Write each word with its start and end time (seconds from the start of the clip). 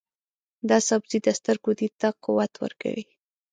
دا 0.69 0.77
سبزی 0.89 1.19
د 1.23 1.27
سترګو 1.39 1.71
دید 1.79 1.93
ته 2.01 2.09
قوت 2.23 2.53
ورکوي. 2.63 3.05